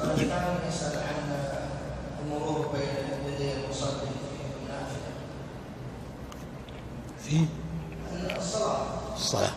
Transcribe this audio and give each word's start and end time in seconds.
عن 0.00 0.08
المرور 2.26 2.66
بين 2.72 3.34
يدي 3.34 3.52
المصلي 3.64 4.08
في 7.24 7.36
في 8.30 8.38
الصلاة 8.38 8.86
الصلاة. 9.16 9.50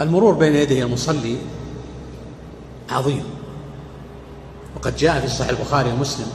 المرور 0.00 0.34
بين 0.34 0.54
يدي 0.54 0.82
المصلي 0.82 1.36
عظيم. 2.90 3.24
وقد 4.76 4.96
جاء 4.96 5.20
في 5.20 5.28
صحيح 5.28 5.50
البخاري 5.50 5.92
ومسلم 5.92 6.26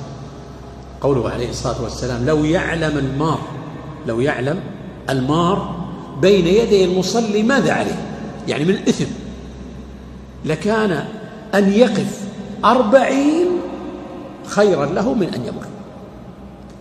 قوله 1.01 1.29
عليه 1.29 1.49
الصلاة 1.49 1.81
والسلام 1.81 2.25
لو 2.25 2.45
يعلم 2.45 2.97
المار 2.97 3.39
لو 4.07 4.21
يعلم 4.21 4.61
المار 5.09 5.87
بين 6.21 6.47
يدي 6.47 6.85
المصلي 6.85 7.43
ماذا 7.43 7.73
عليه؟ 7.73 8.05
يعني 8.47 8.65
من 8.65 8.73
الإثم. 8.73 9.05
لكان 10.45 11.18
أن 11.55 11.73
يقف 11.73 12.21
أربعين 12.65 13.47
خيرا 14.45 14.85
له 14.85 15.13
من 15.13 15.33
أن 15.33 15.45
يمر. 15.45 15.65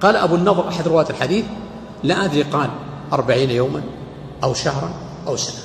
قال 0.00 0.16
أبو 0.16 0.34
النضر 0.34 0.68
أحد 0.68 0.88
رواة 0.88 1.06
الحديث 1.10 1.44
لا 2.02 2.24
أدري 2.24 2.42
قال 2.42 2.70
أربعين 3.12 3.50
يوما 3.50 3.82
أو 4.44 4.54
شهرا 4.54 4.90
أو 5.26 5.36
سنة. 5.36 5.64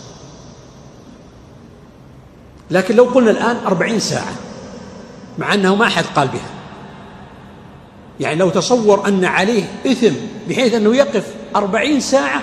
لكن 2.71 2.95
لو 2.95 3.03
قلنا 3.03 3.31
الآن 3.31 3.57
أربعين 3.65 3.99
ساعة 3.99 4.33
مع 5.37 5.53
أنه 5.53 5.75
ما 5.75 5.87
أحد 5.87 6.05
قال 6.15 6.27
بها. 6.27 6.49
يعني 8.19 8.35
لو 8.35 8.49
تصور 8.49 9.07
أن 9.07 9.25
عليه 9.25 9.63
إثم 9.85 10.13
بحيث 10.49 10.73
أنه 10.73 10.95
يقف 10.95 11.33
أربعين 11.55 11.99
ساعة 11.99 12.41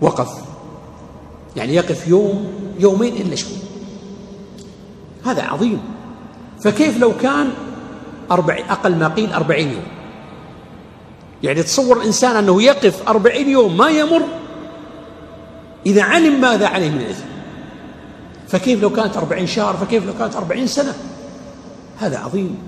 وقف. 0.00 0.28
يعني 1.56 1.74
يقف 1.74 2.08
يوم 2.08 2.52
يومين 2.78 3.16
إلا 3.16 3.36
شوي 3.36 3.65
هذا 5.26 5.42
عظيم. 5.42 5.80
فكيف 6.60 6.98
لو 6.98 7.16
كان 7.16 7.50
أربع 8.30 8.58
أقل 8.70 8.96
ما 8.96 9.08
قيل 9.08 9.32
أربعين 9.32 9.72
يوم؟ 9.72 9.82
يعني 11.42 11.62
تصور 11.62 11.96
الإنسان 11.96 12.36
أنه 12.36 12.62
يقف 12.62 13.08
أربعين 13.08 13.48
يوم 13.48 13.76
ما 13.76 13.90
يمر 13.90 14.22
إذا 15.86 16.02
علم 16.02 16.40
ماذا 16.40 16.66
عليه 16.66 16.90
من 16.90 17.00
الإثم 17.00 17.24
فكيف 18.48 18.82
لو 18.82 18.90
كانت 18.90 19.16
أربعين 19.16 19.46
شهر؟ 19.46 19.76
فكيف 19.76 20.06
لو 20.06 20.12
كانت 20.18 20.36
أربعين 20.36 20.66
سنة؟ 20.66 20.94
هذا 21.98 22.18
عظيم. 22.18 22.58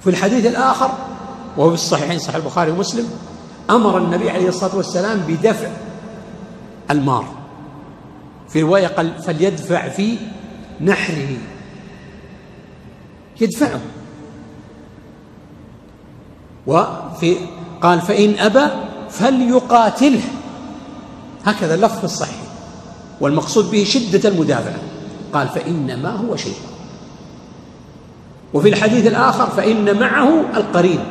في 0.00 0.10
الحديث 0.10 0.46
الآخر 0.46 0.90
وهو 1.56 1.68
في 1.68 1.74
الصحيحين 1.74 2.18
صحيح 2.18 2.36
البخاري 2.36 2.70
ومسلم 2.70 3.10
أمر 3.70 3.98
النبي 3.98 4.30
عليه 4.30 4.48
الصلاة 4.48 4.76
والسلام 4.76 5.18
بدفع 5.28 5.68
المار. 6.90 7.24
في 8.48 8.62
رواية 8.62 8.86
قال 8.86 9.22
فليدفع 9.22 9.88
في 9.88 10.16
نحره. 10.80 11.36
يدفعه. 13.40 13.80
وفي 16.66 17.36
قال 17.82 18.00
فإن 18.00 18.38
أبى 18.38 18.66
فليقاتله. 19.10 20.22
هكذا 21.44 21.74
اللفظ 21.74 22.04
الصحيح. 22.04 22.42
والمقصود 23.20 23.70
به 23.70 23.84
شدة 23.84 24.28
المدافعة. 24.28 24.78
قال 25.32 25.48
فإنما 25.48 26.10
هو 26.10 26.36
شيطان 26.36 26.76
وفي 28.54 28.68
الحديث 28.68 29.06
الآخر 29.06 29.46
فإن 29.46 30.00
معه 30.00 30.40
القرين. 30.56 31.04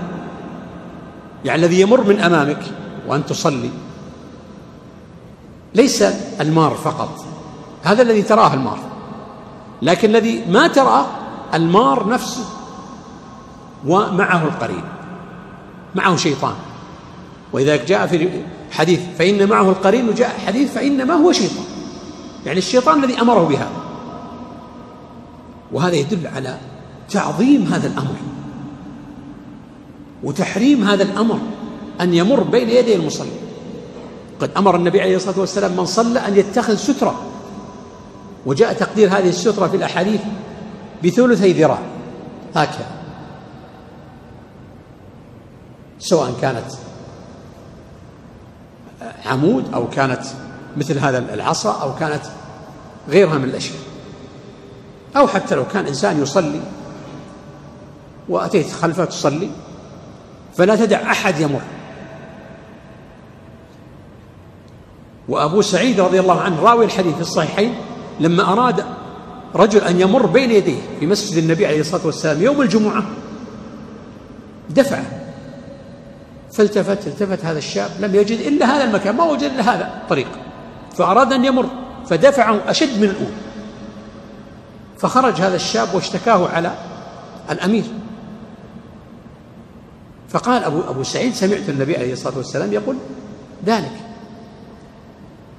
يعني 1.45 1.65
الذي 1.65 1.81
يمر 1.81 2.03
من 2.03 2.19
أمامك 2.19 2.63
وأن 3.07 3.25
تصلي. 3.25 3.69
ليس 5.75 6.03
المار 6.41 6.75
فقط. 6.75 7.25
هذا 7.83 8.01
الذي 8.01 8.21
تراه 8.21 8.53
المار. 8.53 8.79
لكن 9.81 10.09
الذي 10.09 10.43
ما 10.49 10.67
تراه 10.67 11.05
المار 11.53 12.09
نفسه 12.09 12.45
ومعه 13.87 14.43
القرين 14.43 14.83
معه 15.95 16.15
شيطان. 16.15 16.53
ولذلك 17.53 17.85
جاء 17.85 18.07
في 18.07 18.29
حديث 18.71 18.99
فإن 19.17 19.49
معه 19.49 19.69
القرين 19.69 20.09
وجاء 20.09 20.39
حديث 20.47 20.73
فإنما 20.73 21.13
هو 21.13 21.31
شيطان. 21.31 21.65
يعني 22.45 22.57
الشيطان 22.57 23.03
الذي 23.03 23.21
أمره 23.21 23.43
بهذا. 23.43 23.85
وهذا 25.71 25.95
يدل 25.95 26.27
على 26.27 26.57
تعظيم 27.09 27.73
هذا 27.73 27.87
الأمر 27.87 28.15
وتحريم 30.23 30.83
هذا 30.83 31.03
الأمر 31.03 31.39
أن 32.01 32.13
يمر 32.13 32.43
بين 32.43 32.69
يدي 32.69 32.95
المصلي. 32.95 33.29
قد 34.41 34.51
أمر 34.57 34.75
النبي 34.75 35.01
عليه 35.01 35.15
الصلاة 35.15 35.39
والسلام 35.39 35.71
من 35.71 35.85
صلى 35.85 36.19
أن 36.19 36.37
يتخذ 36.37 36.75
سترة. 36.75 37.15
وجاء 38.45 38.73
تقدير 38.73 39.09
هذه 39.09 39.29
السترة 39.29 39.67
في 39.67 39.77
الأحاديث 39.77 40.21
بثلثي 41.03 41.53
ذراع. 41.53 41.79
هكذا. 42.55 42.85
سواء 45.99 46.33
كانت 46.41 46.71
عمود 49.25 49.73
أو 49.73 49.89
كانت 49.89 50.21
مثل 50.77 50.99
هذا 50.99 51.33
العصا 51.33 51.81
أو 51.81 51.95
كانت 51.95 52.21
غيرها 53.09 53.37
من 53.37 53.43
الأشياء. 53.43 53.79
أو 55.17 55.27
حتى 55.27 55.55
لو 55.55 55.67
كان 55.67 55.85
إنسان 55.85 56.21
يصلي 56.21 56.61
وأتيت 58.29 58.71
خلفه 58.71 59.05
تصلي 59.05 59.49
فلا 60.57 60.75
تدع 60.75 61.11
أحد 61.11 61.39
يمر. 61.39 61.61
وأبو 65.29 65.61
سعيد 65.61 65.99
رضي 65.99 66.19
الله 66.19 66.41
عنه 66.41 66.61
راوي 66.61 66.85
الحديث 66.85 67.15
في 67.15 67.21
الصحيحين 67.21 67.75
لما 68.19 68.43
أراد 68.53 68.85
رجل 69.55 69.81
أن 69.81 70.01
يمر 70.01 70.25
بين 70.25 70.51
يديه 70.51 70.79
في 70.99 71.05
مسجد 71.05 71.37
النبي 71.37 71.65
عليه 71.65 71.79
الصلاة 71.79 72.05
والسلام 72.05 72.41
يوم 72.41 72.61
الجمعة 72.61 73.03
دفعه 74.69 75.05
فالتفت 76.53 77.07
التفت 77.07 77.45
هذا 77.45 77.57
الشاب 77.57 77.89
لم 77.99 78.15
يجد 78.15 78.39
إلا 78.39 78.65
هذا 78.65 78.83
المكان 78.83 79.15
ما 79.15 79.23
وجد 79.23 79.43
إلا 79.43 79.75
هذا 79.75 80.01
الطريق 80.03 80.27
فأراد 80.97 81.33
أن 81.33 81.45
يمر 81.45 81.65
فدفعه 82.09 82.61
أشد 82.67 82.97
من 82.97 83.03
الأول 83.03 83.33
فخرج 84.97 85.33
هذا 85.33 85.55
الشاب 85.55 85.95
واشتكاه 85.95 86.47
على 86.47 86.71
الأمير 87.51 87.83
فقال 90.29 90.63
أبو, 90.63 90.81
أبو 90.89 91.03
سعيد 91.03 91.33
سمعت 91.33 91.69
النبي 91.69 91.97
عليه 91.97 92.13
الصلاة 92.13 92.37
والسلام 92.37 92.73
يقول 92.73 92.95
ذلك 93.65 93.91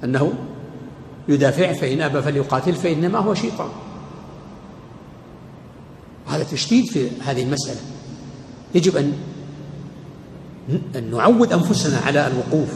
أنه 0.03 0.33
يدافع 1.29 1.73
فإن 1.73 2.01
أبى 2.01 2.21
فليقاتل 2.21 2.73
فإنما 2.73 3.19
هو 3.19 3.33
شيطان. 3.33 3.69
وهذا 6.27 6.43
تشديد 6.43 6.85
في 6.85 7.09
هذه 7.21 7.43
المسألة. 7.43 7.79
يجب 8.75 8.97
أن 8.97 9.13
أن 10.95 11.11
نعود 11.11 11.53
أنفسنا 11.53 11.97
على 12.05 12.27
الوقوف 12.27 12.69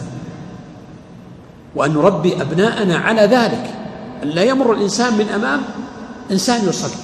وأن 1.76 1.94
نربي 1.94 2.42
أبناءنا 2.42 2.98
على 2.98 3.22
ذلك. 3.22 3.76
أن 4.24 4.28
لا 4.28 4.44
يمر 4.44 4.74
الإنسان 4.74 5.18
من 5.18 5.26
أمام 5.30 5.62
إنسان 6.32 6.70
يصلي. 6.70 7.02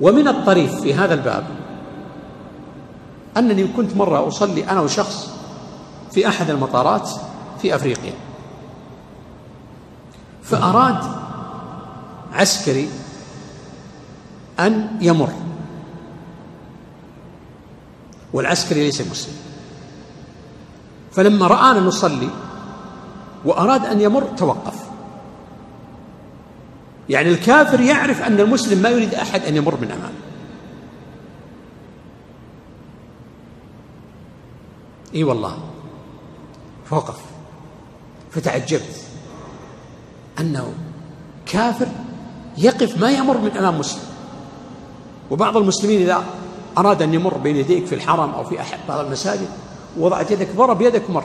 ومن 0.00 0.28
الطريف 0.28 0.80
في 0.80 0.94
هذا 0.94 1.14
الباب 1.14 1.44
أنني 3.36 3.66
كنت 3.66 3.96
مرة 3.96 4.28
أصلي 4.28 4.70
أنا 4.70 4.80
وشخص 4.80 5.30
في 6.12 6.28
أحد 6.28 6.50
المطارات 6.50 7.10
في 7.62 7.74
أفريقيا. 7.74 8.12
فأراد 10.44 11.04
عسكري 12.32 12.88
أن 14.60 14.98
يمر. 15.00 15.32
والعسكري 18.32 18.82
ليس 18.82 19.00
مسلم. 19.00 19.34
فلما 21.12 21.46
رآنا 21.46 21.80
نصلي 21.80 22.28
وأراد 23.44 23.86
أن 23.86 24.00
يمر 24.00 24.22
توقف. 24.22 24.84
يعني 27.08 27.28
الكافر 27.28 27.80
يعرف 27.80 28.22
أن 28.22 28.40
المسلم 28.40 28.82
ما 28.82 28.88
يريد 28.88 29.14
أحد 29.14 29.42
أن 29.44 29.56
يمر 29.56 29.80
من 29.80 29.90
أمامه. 29.90 30.18
إي 35.14 35.24
والله. 35.24 35.58
فوقف. 36.90 37.18
فتعجبت. 38.30 39.03
أنه 40.40 40.72
كافر 41.46 41.88
يقف 42.58 42.98
ما 43.00 43.10
يمر 43.10 43.38
من 43.38 43.50
أمام 43.50 43.78
مسلم. 43.78 44.02
وبعض 45.30 45.56
المسلمين 45.56 46.00
إذا 46.00 46.24
أراد 46.78 47.02
أن 47.02 47.14
يمر 47.14 47.36
بين 47.36 47.56
يديك 47.56 47.86
في 47.86 47.94
الحرم 47.94 48.30
أو 48.30 48.44
في 48.44 48.60
أحد 48.60 48.78
بعض 48.88 49.04
المساجد 49.04 49.48
وضعت 49.98 50.30
يدك 50.30 50.48
ضرب 50.56 50.82
يدك 50.82 51.10
مر. 51.10 51.24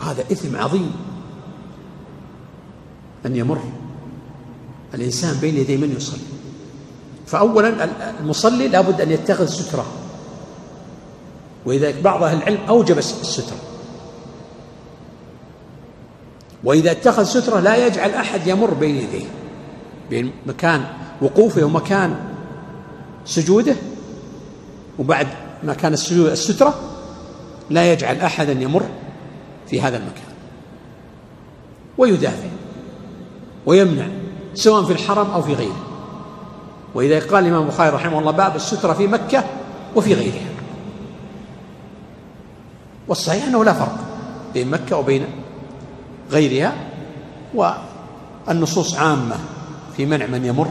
وهذا 0.00 0.22
إثم 0.22 0.56
عظيم 0.56 0.92
أن 3.26 3.36
يمر 3.36 3.58
الإنسان 4.94 5.40
بين 5.40 5.56
يدي 5.56 5.76
من 5.76 5.96
يصلي. 5.96 6.20
فأولا 7.26 7.88
المصلي 8.20 8.68
لابد 8.68 9.00
أن 9.00 9.10
يتخذ 9.10 9.46
سترة. 9.46 9.86
ولذلك 11.66 12.02
بعض 12.02 12.22
أهل 12.22 12.36
العلم 12.36 12.58
أوجب 12.68 12.98
السترة 12.98 13.56
وإذا 16.64 16.90
اتخذ 16.90 17.24
سترة 17.24 17.60
لا 17.60 17.86
يجعل 17.86 18.10
أحد 18.10 18.46
يمر 18.46 18.74
بين 18.74 18.96
يديه. 18.96 19.26
بين 20.10 20.32
مكان 20.46 20.84
وقوفه 21.22 21.64
ومكان 21.64 22.16
سجوده 23.24 23.76
وبعد 24.98 25.28
مكان 25.64 25.92
السجود 25.92 26.30
السترة 26.30 26.74
لا 27.70 27.92
يجعل 27.92 28.20
أحدا 28.20 28.52
يمر 28.52 28.82
في 29.66 29.80
هذا 29.80 29.96
المكان. 29.96 30.22
ويدافع 31.98 32.48
ويمنع 33.66 34.06
سواء 34.54 34.82
في 34.82 34.92
الحرم 34.92 35.30
أو 35.30 35.42
في 35.42 35.54
غيره. 35.54 35.86
وإذا 36.94 37.18
قال 37.18 37.44
الإمام 37.44 37.62
البخاري 37.62 37.90
رحمه 37.90 38.18
الله 38.18 38.30
باب 38.30 38.56
السترة 38.56 38.92
في 38.92 39.06
مكة 39.06 39.44
وفي 39.96 40.14
غيرها. 40.14 40.55
والصحيح 43.08 43.44
أنه 43.44 43.64
لا 43.64 43.72
فرق 43.72 43.98
بين 44.54 44.70
مكة 44.70 44.96
وبين 44.96 45.26
غيرها 46.30 46.72
والنصوص 47.54 48.94
عامة 48.94 49.36
في 49.96 50.06
منع 50.06 50.26
من 50.26 50.44
يمر 50.44 50.68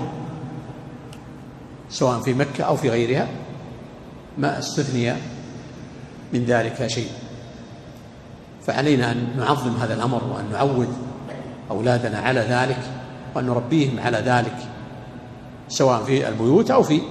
سواء 1.89 2.19
في 2.19 2.33
مكة 2.33 2.63
أو 2.63 2.75
في 2.75 2.89
غيرها 2.89 3.27
ما 4.37 4.59
استثني 4.59 5.13
من 6.33 6.45
ذلك 6.45 6.87
شيء. 6.87 7.09
فعلينا 8.67 9.11
أن 9.11 9.27
نعظم 9.37 9.75
هذا 9.75 9.93
الأمر 9.93 10.23
وأن 10.23 10.45
نعود 10.51 10.87
أولادنا 11.71 12.19
على 12.19 12.39
ذلك 12.39 12.79
وأن 13.35 13.45
نربيهم 13.45 13.99
على 13.99 14.17
ذلك 14.17 14.57
سواء 15.69 16.03
في 16.03 16.27
البيوت 16.27 16.71
أو 16.71 16.83
في 16.83 17.01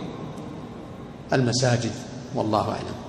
المساجد 1.33 1.93
والله 2.35 2.69
أعلم. 2.71 3.04